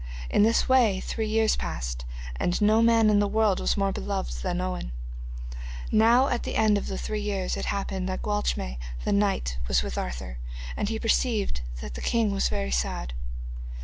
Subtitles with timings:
[0.31, 2.05] In this way three years passed,
[2.37, 4.93] and no man in the world was more beloved than Owen.
[5.91, 9.83] Now at the end of the three years it happened that Gwalchmai the knight was
[9.83, 10.39] with Arthur,
[10.75, 13.13] and he perceived the king to be very sad.